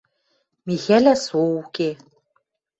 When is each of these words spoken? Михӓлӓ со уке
Михӓлӓ 0.67 1.15
со 1.25 1.39
уке 1.61 1.89